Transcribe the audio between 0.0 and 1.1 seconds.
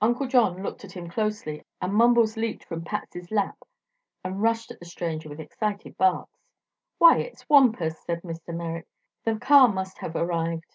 Uncle John looked at him